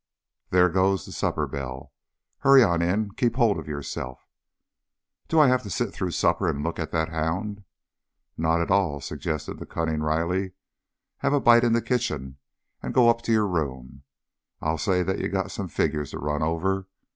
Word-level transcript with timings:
There 0.49 0.67
goes 0.67 1.05
the 1.05 1.11
supper 1.11 1.45
bell. 1.45 1.93
Hurry 2.39 2.63
on 2.63 2.81
in. 2.81 3.11
Keep 3.11 3.35
hold 3.35 3.59
on 3.59 3.65
yourself." 3.65 4.27
"Do 5.27 5.39
I 5.39 5.47
have 5.47 5.61
to 5.61 5.69
sit 5.69 5.93
through 5.93 6.09
supper 6.09 6.49
and 6.49 6.63
look 6.63 6.79
at 6.79 6.89
that 6.89 7.09
hound?" 7.09 7.63
"Not 8.35 8.61
at 8.61 8.71
all," 8.71 8.99
suggested 8.99 9.59
the 9.59 9.67
cunning 9.67 10.01
Riley. 10.01 10.53
"Have 11.19 11.33
a 11.33 11.39
bite 11.39 11.63
in 11.63 11.73
the 11.73 11.83
kitchen 11.83 12.37
and 12.81 12.95
go 12.95 13.09
up 13.09 13.21
to 13.21 13.31
your 13.31 13.45
room. 13.45 14.01
I'll 14.59 14.79
say 14.79 15.03
that 15.03 15.19
you 15.19 15.29
got 15.29 15.51
some 15.51 15.67
figures 15.67 16.09
to 16.09 16.17
run 16.17 16.41
over. 16.41 16.87